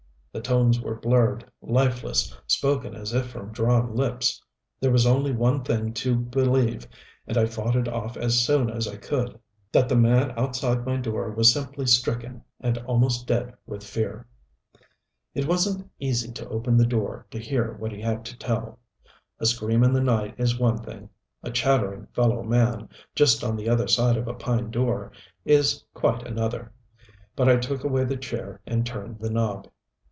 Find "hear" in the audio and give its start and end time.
17.37-17.73